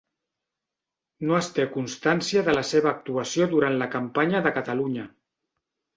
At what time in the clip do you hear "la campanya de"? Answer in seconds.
3.83-4.55